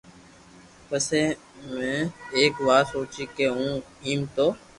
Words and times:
پسي 0.87 1.21
۾ 1.73 1.91
ايڪ 2.37 2.53
وات 2.67 2.85
سوچي 2.93 3.23
ڪي 3.35 3.45
ھون 3.55 3.71
ايم 4.05 4.19
نھ 4.35 4.49